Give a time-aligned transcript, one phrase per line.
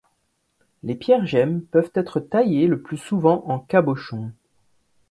[0.81, 4.31] Les pierres gemmes peuvent être taillées le plus souvent en cabochon.